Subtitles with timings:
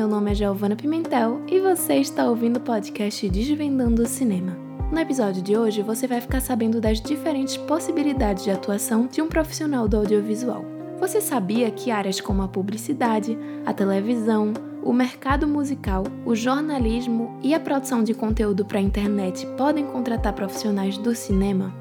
[0.00, 4.56] meu nome é Giovana Pimentel e você está ouvindo o podcast Desvendando o Cinema.
[4.90, 9.28] No episódio de hoje, você vai ficar sabendo das diferentes possibilidades de atuação de um
[9.28, 10.64] profissional do audiovisual.
[10.98, 13.36] Você sabia que áreas como a publicidade,
[13.66, 19.46] a televisão, o mercado musical, o jornalismo e a produção de conteúdo para a internet
[19.58, 21.74] podem contratar profissionais do cinema?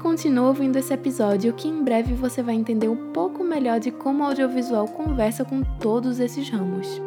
[0.00, 4.24] Continua ouvindo esse episódio que em breve você vai entender um pouco melhor de como
[4.24, 7.02] o audiovisual conversa com todos esses ramos.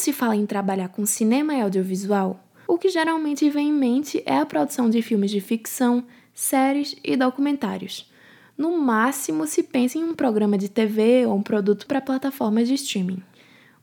[0.00, 4.38] Se fala em trabalhar com cinema e audiovisual, o que geralmente vem em mente é
[4.38, 8.10] a produção de filmes de ficção, séries e documentários.
[8.56, 12.74] No máximo, se pensa em um programa de TV ou um produto para plataformas de
[12.74, 13.22] streaming.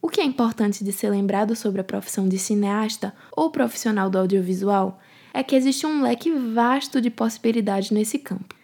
[0.01, 4.17] O que é importante de ser lembrado sobre a profissão de cineasta ou profissional do
[4.17, 4.99] audiovisual
[5.33, 8.56] é que existe um leque vasto de possibilidades nesse campo.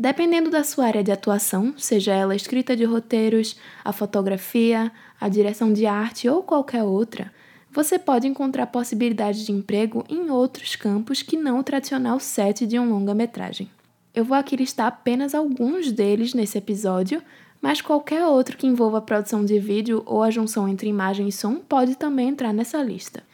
[0.00, 5.28] Dependendo da sua área de atuação, seja ela a escrita de roteiros, a fotografia, a
[5.28, 7.32] direção de arte ou qualquer outra,
[7.72, 12.78] você pode encontrar possibilidades de emprego em outros campos que não o tradicional set de
[12.78, 13.68] um longa-metragem.
[14.14, 17.20] Eu vou aqui listar apenas alguns deles nesse episódio,
[17.60, 21.32] mas qualquer outro que envolva a produção de vídeo ou a junção entre imagem e
[21.32, 23.24] som pode também entrar nessa lista.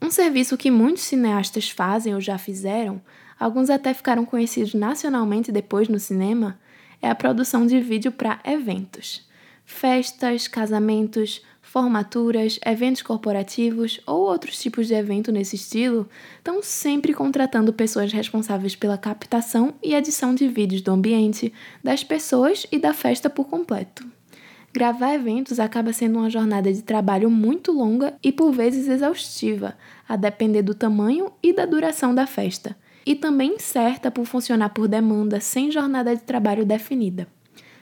[0.00, 3.00] Um serviço que muitos cineastas fazem ou já fizeram,
[3.42, 6.60] alguns até ficaram conhecidos nacionalmente depois no cinema,
[7.00, 9.28] é a produção de vídeo para eventos.
[9.64, 17.72] Festas, casamentos, formaturas, eventos corporativos ou outros tipos de evento nesse estilo estão sempre contratando
[17.72, 23.28] pessoas responsáveis pela captação e edição de vídeos do ambiente, das pessoas e da festa
[23.28, 24.06] por completo.
[24.72, 29.76] Gravar eventos acaba sendo uma jornada de trabalho muito longa e por vezes exaustiva,
[30.08, 34.88] a depender do tamanho e da duração da festa, e também incerta por funcionar por
[34.88, 37.26] demanda sem jornada de trabalho definida.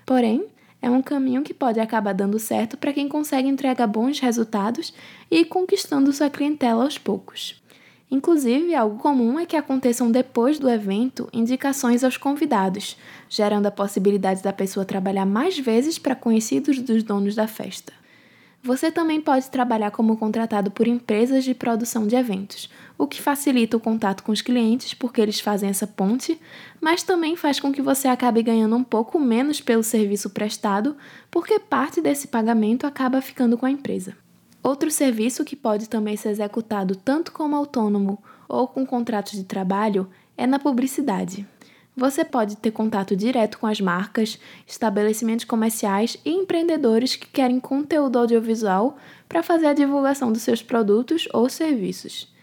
[0.06, 0.46] Porém,
[0.82, 4.94] é um caminho que pode acabar dando certo para quem consegue entregar bons resultados
[5.30, 7.60] e ir conquistando sua clientela aos poucos.
[8.10, 12.96] Inclusive, algo comum é que aconteçam depois do evento indicações aos convidados,
[13.28, 17.99] gerando a possibilidade da pessoa trabalhar mais vezes para conhecidos dos donos da festa.
[18.62, 23.78] Você também pode trabalhar como contratado por empresas de produção de eventos, o que facilita
[23.78, 26.38] o contato com os clientes porque eles fazem essa ponte,
[26.78, 30.94] mas também faz com que você acabe ganhando um pouco menos pelo serviço prestado,
[31.30, 34.14] porque parte desse pagamento acaba ficando com a empresa.
[34.62, 40.06] Outro serviço que pode também ser executado tanto como autônomo ou com contratos de trabalho
[40.36, 41.46] é na publicidade.
[42.00, 48.18] Você pode ter contato direto com as marcas, estabelecimentos comerciais e empreendedores que querem conteúdo
[48.18, 48.96] audiovisual
[49.28, 52.34] para fazer a divulgação dos seus produtos ou serviços.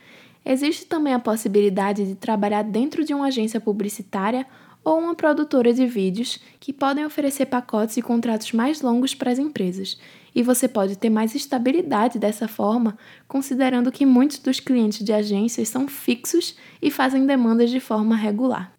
[0.46, 4.46] Existe também a possibilidade de trabalhar dentro de uma agência publicitária
[4.84, 9.40] ou uma produtora de vídeos que podem oferecer pacotes e contratos mais longos para as
[9.40, 9.98] empresas,
[10.36, 12.96] e você pode ter mais estabilidade dessa forma,
[13.28, 18.77] considerando que muitos dos clientes de agências são fixos e fazem demandas de forma regular.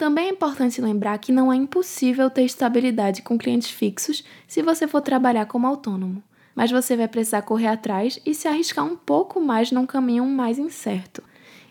[0.00, 4.88] Também é importante lembrar que não é impossível ter estabilidade com clientes fixos se você
[4.88, 6.22] for trabalhar como autônomo,
[6.54, 10.58] mas você vai precisar correr atrás e se arriscar um pouco mais num caminho mais
[10.58, 11.22] incerto.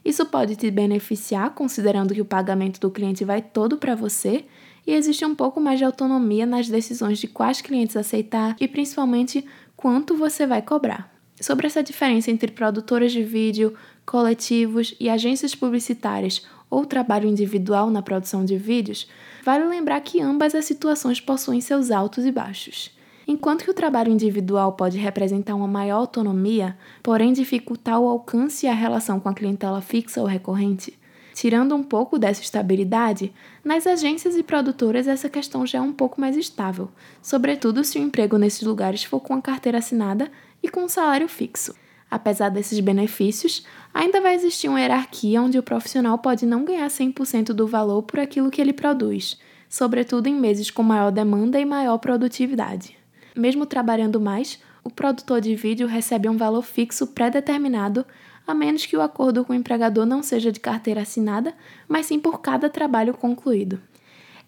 [0.05, 4.45] Isso pode te beneficiar, considerando que o pagamento do cliente vai todo para você
[4.85, 9.43] e existe um pouco mais de autonomia nas decisões de quais clientes aceitar e principalmente
[9.75, 11.11] quanto você vai cobrar.
[11.41, 13.73] Sobre essa diferença entre produtoras de vídeo,
[14.05, 19.07] coletivos e agências publicitárias ou trabalho individual na produção de vídeos,
[19.43, 22.91] vale lembrar que ambas as situações possuem seus altos e baixos.
[23.27, 28.69] Enquanto que o trabalho individual pode representar uma maior autonomia, porém dificultar o alcance e
[28.69, 30.97] a relação com a clientela fixa ou recorrente,
[31.35, 33.31] tirando um pouco dessa estabilidade,
[33.63, 36.89] nas agências e produtoras essa questão já é um pouco mais estável,
[37.21, 40.31] sobretudo se o emprego nesses lugares for com a carteira assinada
[40.63, 41.75] e com um salário fixo.
[42.09, 47.53] Apesar desses benefícios, ainda vai existir uma hierarquia onde o profissional pode não ganhar 100%
[47.53, 49.37] do valor por aquilo que ele produz,
[49.69, 52.97] sobretudo em meses com maior demanda e maior produtividade.
[53.35, 58.05] Mesmo trabalhando mais, o produtor de vídeo recebe um valor fixo pré-determinado,
[58.47, 61.53] a menos que o acordo com o empregador não seja de carteira assinada,
[61.87, 63.79] mas sim por cada trabalho concluído.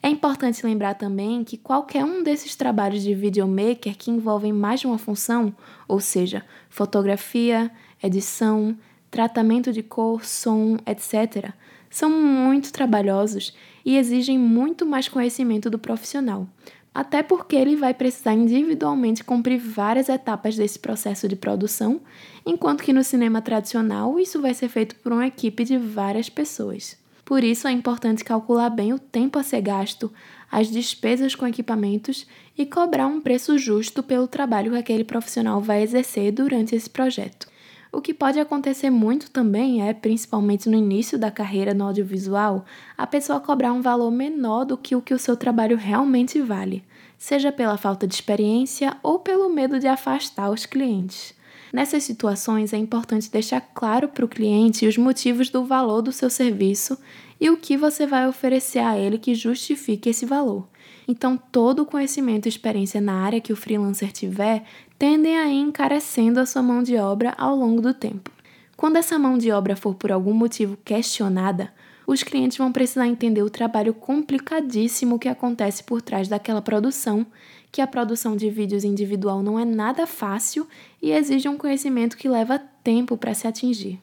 [0.03, 4.87] É importante lembrar também que qualquer um desses trabalhos de videomaker que envolvem mais de
[4.87, 5.55] uma função,
[5.87, 7.71] ou seja, fotografia,
[8.01, 8.75] edição,
[9.11, 11.51] tratamento de cor, som, etc.,
[11.87, 13.53] são muito trabalhosos
[13.85, 16.47] e exigem muito mais conhecimento do profissional,
[16.93, 22.01] até porque ele vai precisar individualmente cumprir várias etapas desse processo de produção,
[22.45, 27.00] enquanto que no cinema tradicional isso vai ser feito por uma equipe de várias pessoas.
[27.31, 30.11] Por isso é importante calcular bem o tempo a ser gasto,
[30.51, 35.81] as despesas com equipamentos e cobrar um preço justo pelo trabalho que aquele profissional vai
[35.81, 37.47] exercer durante esse projeto.
[37.89, 42.65] O que pode acontecer muito também é, principalmente no início da carreira no audiovisual,
[42.97, 46.83] a pessoa cobrar um valor menor do que o que o seu trabalho realmente vale,
[47.17, 51.33] seja pela falta de experiência ou pelo medo de afastar os clientes.
[51.73, 56.29] Nessas situações, é importante deixar claro para o cliente os motivos do valor do seu
[56.29, 56.97] serviço
[57.39, 60.67] e o que você vai oferecer a ele que justifique esse valor.
[61.07, 64.63] Então, todo o conhecimento e experiência na área que o freelancer tiver
[64.99, 68.29] tendem a ir encarecendo a sua mão de obra ao longo do tempo.
[68.75, 71.71] Quando essa mão de obra for por algum motivo questionada,
[72.05, 77.25] os clientes vão precisar entender o trabalho complicadíssimo que acontece por trás daquela produção,
[77.71, 80.67] que a produção de vídeos individual não é nada fácil
[81.01, 83.99] e exige um conhecimento que leva tempo para se atingir.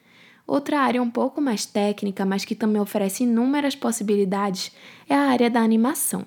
[0.47, 4.73] Outra área um pouco mais técnica, mas que também oferece inúmeras possibilidades,
[5.06, 6.25] é a área da animação.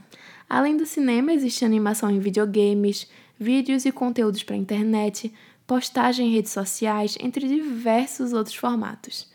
[0.48, 3.10] Além do cinema, existe animação em videogames,
[3.40, 5.34] vídeos e conteúdos para internet,
[5.66, 9.31] postagem em redes sociais, entre diversos outros formatos.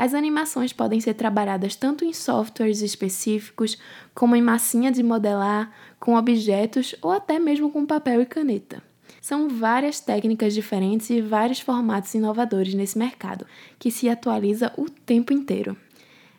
[0.00, 3.76] As animações podem ser trabalhadas tanto em softwares específicos,
[4.14, 5.70] como em massinha de modelar,
[6.00, 8.82] com objetos ou até mesmo com papel e caneta.
[9.20, 13.46] São várias técnicas diferentes e vários formatos inovadores nesse mercado,
[13.78, 15.76] que se atualiza o tempo inteiro.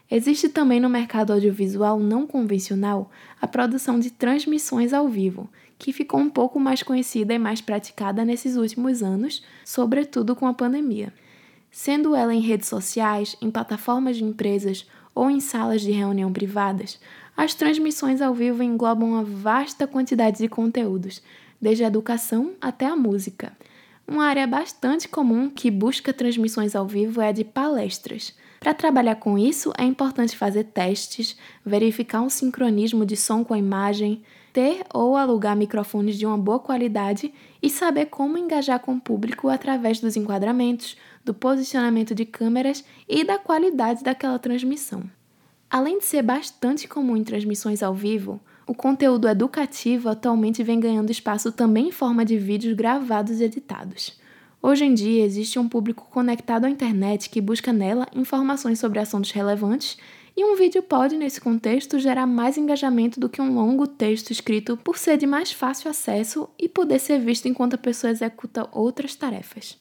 [0.09, 5.47] Existe também no mercado audiovisual não convencional a produção de transmissões ao vivo,
[5.77, 10.53] que ficou um pouco mais conhecida e mais praticada nesses últimos anos, sobretudo com a
[10.55, 11.13] pandemia
[11.71, 14.85] sendo ela em redes sociais, em plataformas de empresas
[15.15, 16.99] ou em salas de reunião privadas,
[17.35, 21.21] as transmissões ao vivo englobam uma vasta quantidade de conteúdos,
[21.59, 23.53] desde a educação até a música.
[24.07, 28.35] Uma área bastante comum que busca transmissões ao vivo é a de palestras.
[28.59, 33.57] Para trabalhar com isso, é importante fazer testes, verificar um sincronismo de som com a
[33.57, 34.21] imagem,
[34.51, 39.47] ter ou alugar microfones de uma boa qualidade e saber como engajar com o público
[39.47, 45.03] através dos enquadramentos, do posicionamento de câmeras e da qualidade daquela transmissão.
[45.69, 51.11] Além de ser bastante comum em transmissões ao vivo, o conteúdo educativo atualmente vem ganhando
[51.11, 54.19] espaço também em forma de vídeos gravados e editados.
[54.61, 59.31] Hoje em dia, existe um público conectado à internet que busca nela informações sobre assuntos
[59.31, 59.97] relevantes,
[60.37, 64.77] e um vídeo pode, nesse contexto, gerar mais engajamento do que um longo texto escrito
[64.77, 69.15] por ser de mais fácil acesso e poder ser visto enquanto a pessoa executa outras
[69.15, 69.80] tarefas.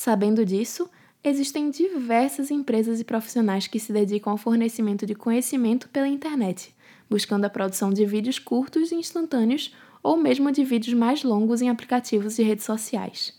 [0.00, 0.88] Sabendo disso,
[1.24, 6.72] existem diversas empresas e profissionais que se dedicam ao fornecimento de conhecimento pela internet,
[7.10, 11.68] buscando a produção de vídeos curtos e instantâneos ou mesmo de vídeos mais longos em
[11.68, 13.36] aplicativos de redes sociais.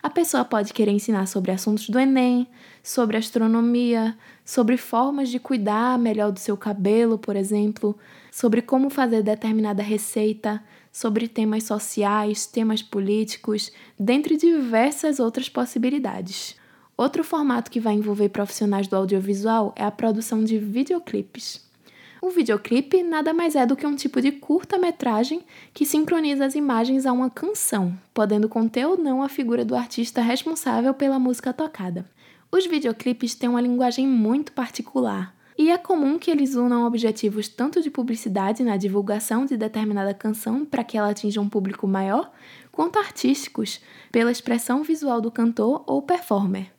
[0.00, 2.46] A pessoa pode querer ensinar sobre assuntos do Enem,
[2.84, 7.98] sobre astronomia, sobre formas de cuidar melhor do seu cabelo, por exemplo,
[8.30, 10.62] sobre como fazer determinada receita,
[10.96, 13.70] sobre temas sociais, temas políticos,
[14.00, 16.56] dentre diversas outras possibilidades.
[16.96, 21.62] Outro formato que vai envolver profissionais do audiovisual é a produção de videoclipes.
[22.22, 25.42] O videoclipe nada mais é do que um tipo de curta-metragem
[25.74, 30.22] que sincroniza as imagens a uma canção, podendo conter ou não a figura do artista
[30.22, 32.06] responsável pela música tocada.
[32.50, 37.80] Os videoclipes têm uma linguagem muito particular, e é comum que eles unam objetivos tanto
[37.80, 42.30] de publicidade na divulgação de determinada canção para que ela atinja um público maior,
[42.70, 43.80] quanto artísticos,
[44.12, 46.70] pela expressão visual do cantor ou performer.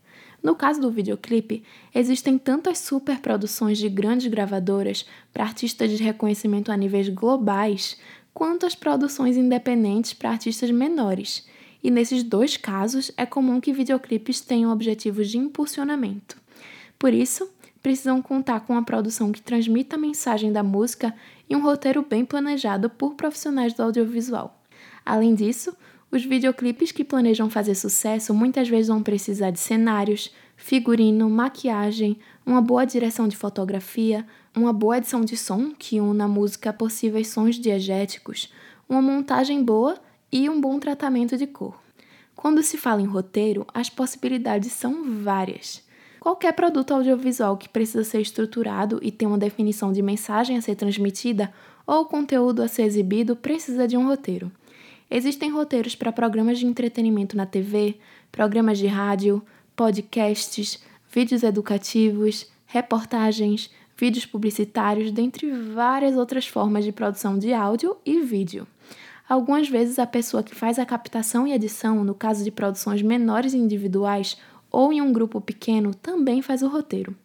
[0.44, 6.78] No caso do videoclipe, existem tantas superproduções de grandes gravadoras para artistas de reconhecimento a
[6.78, 7.98] níveis globais,
[8.34, 11.48] quanto as produções independentes para artistas menores.
[11.84, 16.38] E nesses dois casos, é comum que videoclipes tenham objetivos de impulsionamento.
[17.00, 17.50] Por isso,
[17.82, 21.14] precisam contar com uma produção que transmita a mensagem da música
[21.50, 24.62] e um roteiro bem planejado por profissionais do audiovisual.
[25.06, 25.76] Além disso,
[26.12, 32.62] os videoclipes que planejam fazer sucesso muitas vezes vão precisar de cenários, figurino, maquiagem, uma
[32.62, 37.28] boa direção de fotografia, uma boa edição de som que una a música a possíveis
[37.28, 38.52] sons diegéticos,
[38.88, 40.00] uma montagem boa
[40.32, 41.78] e um bom tratamento de cor.
[42.36, 45.87] Quando se fala em roteiro, as possibilidades são várias.
[46.28, 50.76] Qualquer produto audiovisual que precisa ser estruturado e ter uma definição de mensagem a ser
[50.76, 51.54] transmitida
[51.86, 54.52] ou conteúdo a ser exibido precisa de um roteiro.
[55.10, 57.96] Existem roteiros para programas de entretenimento na TV,
[58.30, 59.42] programas de rádio,
[59.74, 68.20] podcasts, vídeos educativos, reportagens, vídeos publicitários, dentre várias outras formas de produção de áudio e
[68.20, 68.68] vídeo.
[69.30, 73.54] Algumas vezes a pessoa que faz a captação e edição, no caso de produções menores
[73.54, 74.38] e individuais
[74.72, 77.16] ou em um grupo pequeno, também faz o roteiro.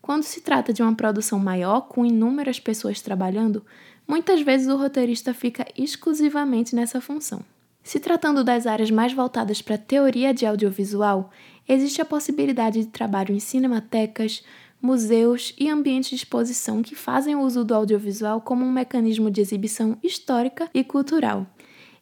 [0.00, 3.64] Quando se trata de uma produção maior, com inúmeras pessoas trabalhando,
[4.06, 7.44] muitas vezes o roteirista fica exclusivamente nessa função.
[7.82, 11.30] Se tratando das áreas mais voltadas para a teoria de audiovisual,
[11.68, 14.44] existe a possibilidade de trabalho em cinematecas,
[14.80, 19.96] museus e ambientes de exposição que fazem uso do audiovisual como um mecanismo de exibição
[20.02, 21.46] histórica e cultural.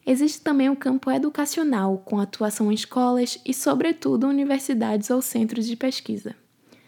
[0.05, 5.75] Existe também o campo educacional, com atuação em escolas e, sobretudo, universidades ou centros de
[5.75, 6.35] pesquisa.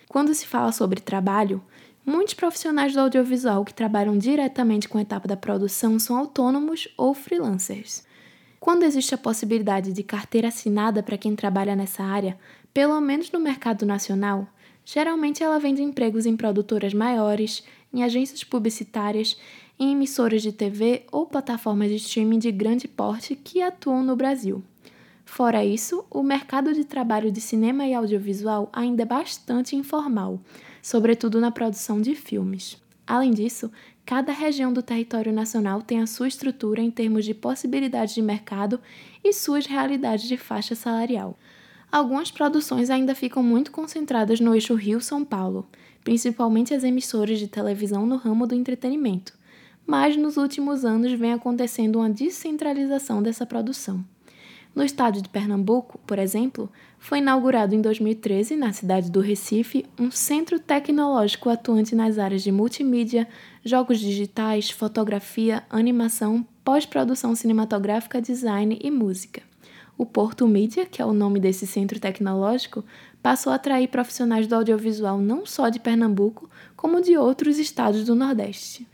[0.10, 1.63] Quando se fala sobre trabalho,
[2.05, 7.13] muitos profissionais do audiovisual que trabalham diretamente com a etapa da produção são autônomos ou
[7.13, 8.03] freelancers.
[8.60, 12.38] Quando existe a possibilidade de carteira assinada para quem trabalha nessa área,
[12.74, 14.48] pelo menos no mercado nacional,
[14.86, 19.38] geralmente ela vem de empregos em produtoras maiores, em agências publicitárias,
[19.83, 24.63] em emissoras de TV ou plataformas de streaming de grande porte que atuam no Brasil.
[25.25, 30.39] Fora isso, o mercado de trabalho de cinema e audiovisual ainda é bastante informal,
[30.81, 32.77] sobretudo na produção de filmes.
[33.05, 33.69] Além disso,
[34.05, 38.79] cada região do território nacional tem a sua estrutura em termos de possibilidades de mercado
[39.21, 41.37] e suas realidades de faixa salarial.
[41.91, 45.67] Algumas produções ainda ficam muito concentradas no eixo Rio-São Paulo,
[46.05, 49.33] principalmente as emissoras de televisão no ramo do entretenimento,
[49.85, 54.03] mas nos últimos anos vem acontecendo uma descentralização dessa produção.
[54.75, 60.09] No estado de Pernambuco, por exemplo, foi inaugurado em 2013, na cidade do Recife, um
[60.09, 63.27] centro tecnológico atuante nas áreas de multimídia,
[63.63, 69.43] jogos digitais, fotografia, animação, pós-produção cinematográfica, design e música.
[69.95, 72.83] O Porto Mídia, que é o nome desse centro tecnológico,
[73.21, 78.15] passou a atrair profissionais do audiovisual não só de Pernambuco, como de outros estados do
[78.15, 78.87] Nordeste.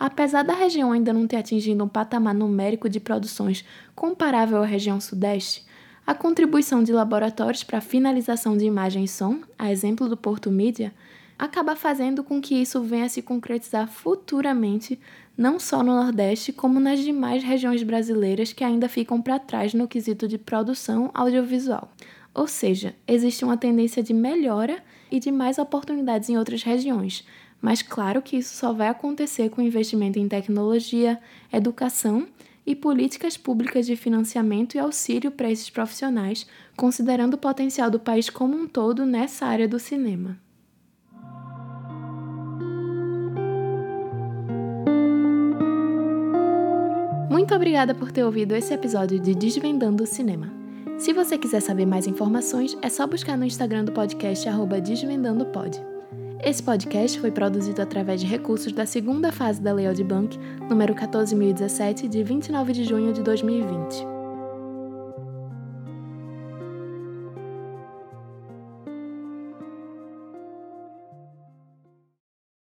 [0.00, 3.62] Apesar da região ainda não ter atingido um patamar numérico de produções
[3.94, 5.62] comparável à região Sudeste,
[6.06, 10.50] a contribuição de laboratórios para a finalização de imagem e som, a exemplo do Porto
[10.50, 10.94] Mídia,
[11.38, 14.98] acaba fazendo com que isso venha a se concretizar futuramente,
[15.36, 19.86] não só no Nordeste, como nas demais regiões brasileiras que ainda ficam para trás no
[19.86, 21.92] quesito de produção audiovisual.
[22.34, 27.22] Ou seja, existe uma tendência de melhora e de mais oportunidades em outras regiões,
[27.60, 31.20] mas claro que isso só vai acontecer com investimento em tecnologia,
[31.52, 32.26] educação
[32.66, 38.30] e políticas públicas de financiamento e auxílio para esses profissionais, considerando o potencial do país
[38.30, 40.38] como um todo nessa área do cinema.
[47.28, 50.52] Muito obrigada por ter ouvido esse episódio de Desvendando o Cinema.
[50.98, 54.46] Se você quiser saber mais informações, é só buscar no Instagram do podcast
[54.82, 55.89] desvendandopod.
[56.42, 60.38] Esse podcast foi produzido através de recursos da segunda fase da Lei Bank,
[60.70, 64.19] número 14017, de 29 de junho de 2020.